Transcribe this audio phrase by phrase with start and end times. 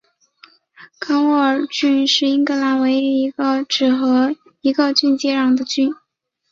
[0.99, 5.93] 康沃尔郡是英格兰唯一一个只和一个郡接壤的郡。